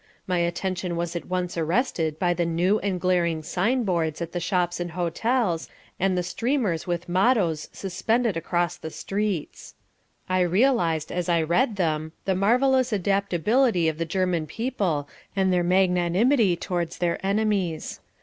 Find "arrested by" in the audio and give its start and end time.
1.55-2.33